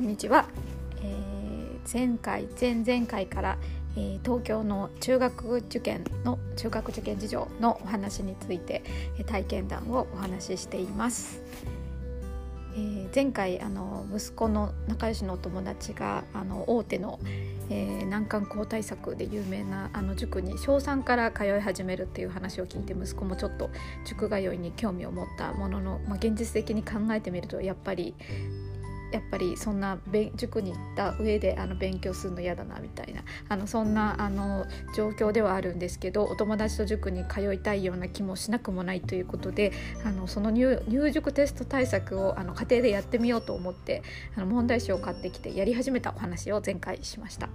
[0.00, 0.46] んにちは、
[1.02, 3.58] えー、前回前々回から、
[3.96, 8.82] えー、東京の中学受験の中学受験事情のお話について、
[9.18, 11.42] え、体験談をお話ししています、
[12.74, 17.20] えー、前回あの息子の仲良しのお友達があの大手の、
[17.68, 23.70] えー、難関校対策で有名なあの塾に小3から通い始めるっていう話を聞いて息子もちょっと
[24.06, 28.14] 塾通いに興味を持ったものの、まあ、現実的に考えてみるとやっぱり
[29.12, 29.98] やっぱりそんな
[30.36, 39.72] 塾に行った上であの勉強するの嫌だなみたいなあのそんなあの状況ではあるんですけどお友達と塾に通いたいような気もしなくもないということで
[40.04, 44.02] あのその入塾テスト対策をあの家庭でやってみようと思って
[44.36, 47.48] あの問題集を買ってきてやり始めたお話を前回しました。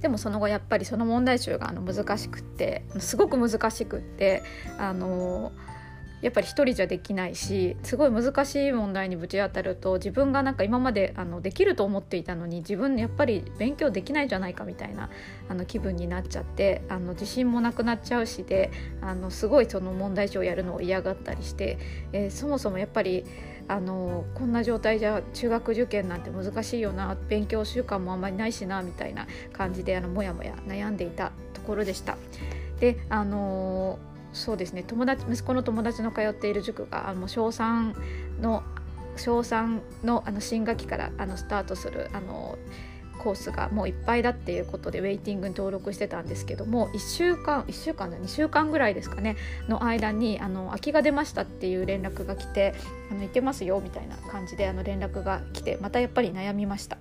[0.00, 4.42] でもその後やっぱりその問題集があの難しくってすごく難しくって
[4.78, 5.52] あの
[6.20, 15.10] やっぱり一人じゃできないしすごい難しい問題にぶち当たると自分がなんか今まであのできると思っていたのに自分やっぱり勉強できないじゃないかみたいな
[15.48, 21.78] あの気分になっちゃってあの自信もなくなっちゃうしであのすごいその問題集をやるのを嫌がったりして、
[22.12, 23.24] えー、そもそもやっぱり
[23.68, 32.16] あのこんな状態じゃ中学受験なんて難しいよな勉強習慣もあんまりないしなみたいな感じであのもやもや悩んでいたところでした。
[32.80, 33.98] であの
[34.32, 38.62] そうですね友達息子の友達の通っている塾があの小3の
[39.16, 42.56] 小3のあの新学期からあのスタートするあの
[43.18, 49.36] コースがもういっぱいだっていうことでウェイティングに登録してたんですけども1週間1週間2週間ぐらいですかね
[49.68, 52.74] の間にあの空きが出ましたっていう連絡が来て
[53.10, 56.96] あの行けますよみたいな感じであの連絡が来てまたやっぱり悩みました。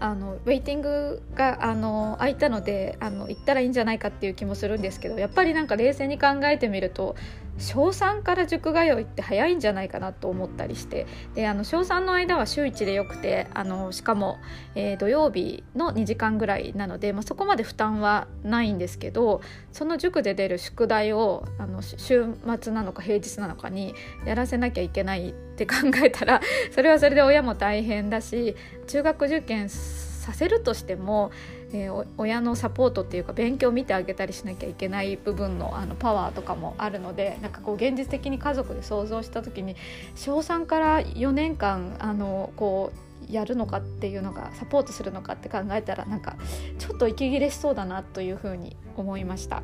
[0.00, 7.16] あのウェイティングがあの空いたのであの行ったらいいんじゃないかっていう気もするんですけどやっぱりなんか冷静に考えてみると
[7.58, 11.06] 小3から塾通いって早いんじゃないかなと思ったりして。
[11.34, 14.38] であの小3の間は週1でよくてあのしかも、
[14.74, 19.40] えー、土曜日の2時間ぐらいなので、まあ、そこまで負担はないんですけど
[19.72, 22.26] その塾で出る宿題をあの週
[22.60, 26.40] 末なのか平日なのかにやらせなきゃいけないって考えたら
[26.72, 28.56] それはそれで親も大変だし
[28.86, 31.30] 中学受験させるとしても
[31.74, 39.74] えー、親のサポートっていうか勉強を見てあげたりしなきゃいけない部分のあのパワーとかもあるのでなんかこう現実的に家族で想像した時に
[40.14, 42.92] 小3から4年間あのこ
[43.28, 46.36] うやるのかっていうのがサポートするのかって考えたらなんか
[46.78, 49.62] ちょっと息切れしそうだなというふうに思いました。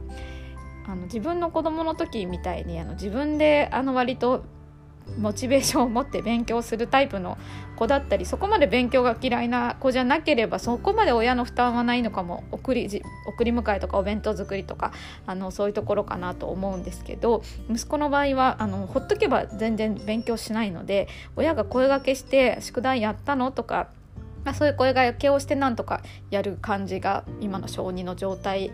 [0.86, 4.44] あの自分の子供の時みたいにあの自分であの割と
[5.18, 7.38] モチベーションを持って勉強するタイプの
[7.76, 12.88] 子だったりそこまで勉強が嫌いな子じゃなければそこまで親の負担はないのかも送り
[13.26, 14.92] 送り迎えとかお弁当作りとか
[15.26, 23.88] あのそういうところかなと思うんですけど息子の場合はあのほっとけば全然勉強しないので親が声がけして「宿題やったの?」とか
[24.44, 28.72] まあ、そういう声がけをしてなんとかやる感じが今の小児の状態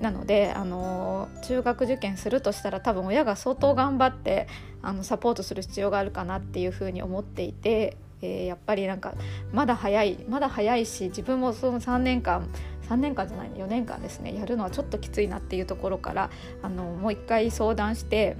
[0.00, 4.46] なので、あの中学受験するとしたら多分親が相当頑張って
[4.82, 9.14] あのサポートする必要があるかなっていうふうに思っていて、えー、やっぱりなんか
[9.52, 12.48] まだ早いまだ早いし自分もその3年間
[12.88, 16.30] 3年間じゃない4年間ですねやるのはちょっときついなっていうところから
[16.62, 18.36] あのもう一回相談して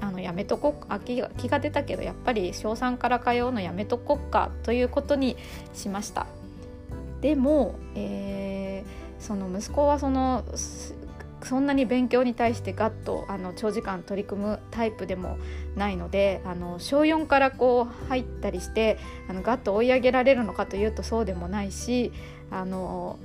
[0.00, 5.36] あのやめとこっ気が気が出たけどやっぱり小3から通うのやめとこっかということに
[5.74, 6.26] しました。
[7.20, 10.44] でも、えー、その息子はその
[11.42, 15.38] そんなに勉強に対してガッとあの長時間取り組むタイプでも
[15.76, 18.98] ないのであの小4からこう入ったりして
[19.28, 22.12] あのガッと追い上げられるのかというとそうでもないし
[22.50, 23.18] あの、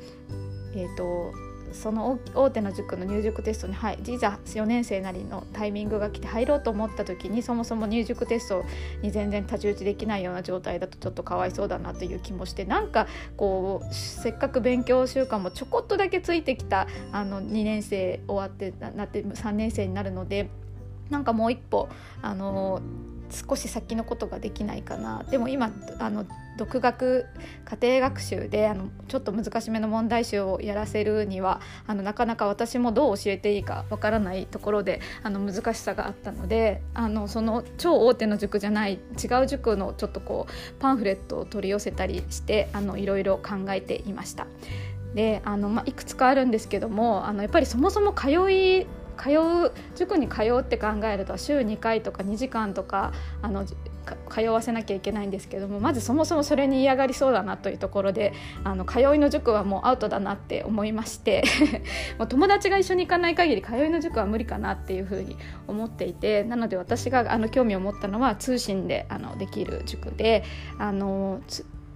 [0.76, 1.34] えーと
[1.74, 8.64] その大手の塾の入塾テストに、はい、いざ4年生なりのタイミングが来て入ろうと思った時にそもそも入塾テスト
[9.02, 13.08] に全然太刀打ちできないような状態だとちょっとかわいそうだなという気もしてなんか
[13.38, 20.50] こうせっかく勉強習慣もちょこっとだけついてきたあの2年生終わってなって3年生になるので
[21.10, 21.90] なんかもう一歩
[22.22, 22.82] あの
[23.34, 26.26] 少し先のことができないかなでも今あの
[26.58, 27.26] 独学
[27.82, 44.46] 家庭学習であのちょっと難しめの問題集をやらせるにはあのなかなか私もどう教えていいかわからないところであの難しさがあったのであのその超大手の塾じゃない違う塾のちょっとこうパンフレットを取り寄せたりしてあのいろいろ考えていました。
[45.16, 48.88] であの、まあ、いくつかあるんですけどもあのやっぱりそもそも通い
[49.24, 58.34] 通う塾に通うって考えると週2回とか2時間とかあの通わせなきゃいけないんですけどもまずそもそもそれに嫌がりそうだなというところで
[58.66, 61.44] あの通いの塾はもうアウトだなって思いまして
[62.20, 65.38] もう友達が一緒に行かない限り通いの塾は無理かなっていうふうに
[65.68, 70.44] 思っていてなので私があの興味を持ったのは通信であのできる塾で
[70.78, 71.40] あの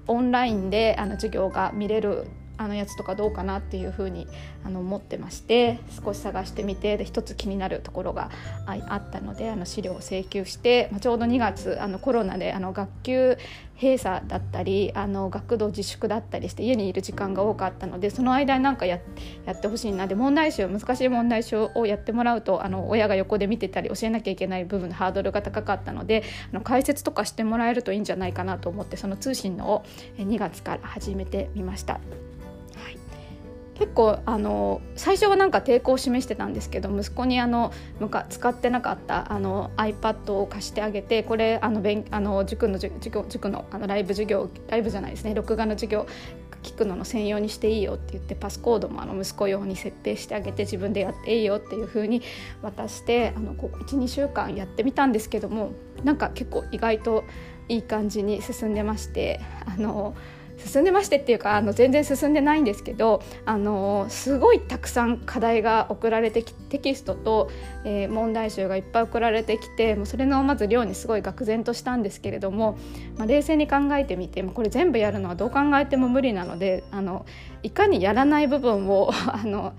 [0.08, 2.28] オンラインであの授業が見れる
[2.58, 4.28] あのやつとかどうかなっていうふうに
[4.66, 8.30] あの思ってまして少し探してみてで一つ気になるところが
[8.66, 13.38] あったのであの資料を請求して、まあ、ちょうど2月あのコロナであの学級
[13.80, 19.00] 閉鎖だったりあの学童自粛だったりして家にいる時間が多かったのでその間になんかや
[19.46, 29.86] やってほしいなで問題集難しい問題集をやってもらうとあの親が横で見てたり教えなきゃいけない部分のハードルが高かったのであの解説とかしてもらえるといいんじゃないかなと思ってその通信のを
[30.18, 32.00] 2月から始めてみました。
[33.78, 37.72] 結構あの最初はなんか抵抗を示してたんですけど息子にあの
[38.30, 46.08] 使ってなかったあの iPad を貸してあげてこれあの勉あの塾の授業塾のあのライブ授業ライブじゃないですね録画の授業
[46.64, 52.24] 聞くのの専用にしていいよって言ってパスコードもあの息子用に設定してあげて自分でやっていいよっていう風に
[52.64, 55.72] 渡して12週間やってみたんですけども
[56.04, 57.24] なんか結構意外と
[57.70, 60.16] いい感じに進んでましてあの
[60.58, 67.50] 進んでましてっていうかあの全然進んでないんですけどあのすごいたくさん課題が送られてきテキストと、
[67.86, 72.78] えー、問題集がいっぱい送られてきてもうそれのまず量にすごい愕然としたんですけれども、
[73.18, 77.26] まあ、冷静に考えてみてこれ全部やるのはどう考えても無理なのであの
[77.64, 79.74] いかにやらない部分を あの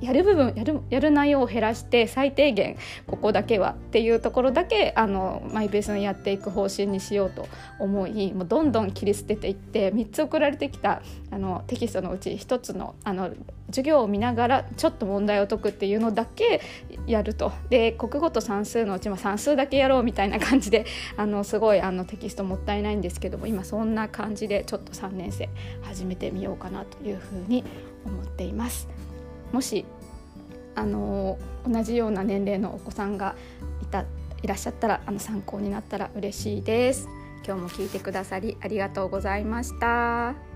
[0.00, 2.76] やる部分やるやる内容を減らして最低限
[3.06, 7.48] ここだけはっていうところだけあのマイペースにやっていく方針にしようと
[7.78, 13.30] 思いもうどんどん切り捨てていって3つ送られてきたあのテキストのうち1つのあの
[13.68, 16.60] 授業を見ながらちょっと問題を解くっていうのだけ
[17.06, 20.84] やるとで国語と算数のうち、ま算数だけやろうみたいな感じで
[21.16, 25.48] あのすごいあのテキストもったいないんですけども今そんな感じでちょっと3年生
[25.82, 27.64] 始めてみようかなというふうに
[28.04, 29.03] 思っています。
[29.54, 29.84] もし
[30.74, 33.36] あの同じような年齢のお子さんが
[33.82, 34.04] いた
[34.42, 37.08] いらっしゃったらあの参考になったら嬉しいです。
[37.46, 40.53] 今日も聞いてくださりありがとうございました。